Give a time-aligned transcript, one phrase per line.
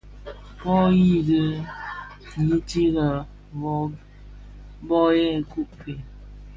[0.61, 1.41] Bō dhi di
[2.47, 3.07] yiti lè
[4.89, 5.93] bō ghèbku fe?